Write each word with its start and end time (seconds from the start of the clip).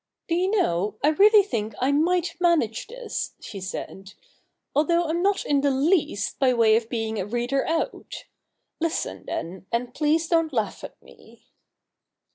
'Do 0.29 0.33
you 0.33 0.49
know, 0.49 0.97
I 1.03 1.09
really 1.09 1.43
think 1.43 1.75
I 1.79 1.91
might 1.91 2.35
manage 2.39 2.87
this,' 2.87 3.35
she 3.39 3.61
said,' 3.61 4.13
although 4.75 5.03
I'm 5.05 5.21
not 5.21 5.45
in 5.45 5.61
the 5.61 5.69
least 5.69 6.39
by 6.39 6.55
way 6.55 6.75
of 6.75 6.89
being 6.89 7.19
a 7.19 7.25
reader 7.27 7.63
out. 7.67 8.25
Listen, 8.79 9.25
then, 9.27 9.67
and 9.71 9.93
please 9.93 10.27
don't 10.27 10.51
laugh 10.51 10.83
at 10.83 10.99
me.' 11.03 11.43